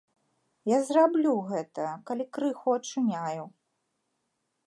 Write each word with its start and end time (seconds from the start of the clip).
Я 0.69 0.77
зраблю 0.87 1.33
гэта, 1.51 1.85
калі 2.09 2.25
крыху 2.37 2.69
ачуняю. 2.79 3.43